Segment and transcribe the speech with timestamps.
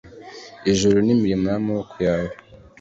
[0.71, 2.31] ijuru nimirimo yamaboko yawe